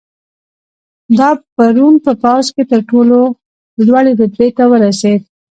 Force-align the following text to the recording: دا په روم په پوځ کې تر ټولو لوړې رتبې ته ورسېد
دا 1.17 1.29
په 1.55 1.63
روم 1.75 1.95
په 2.05 2.11
پوځ 2.23 2.45
کې 2.55 2.63
تر 2.71 2.81
ټولو 2.89 3.19
لوړې 3.85 4.11
رتبې 4.19 4.49
ته 4.57 4.63
ورسېد 4.71 5.21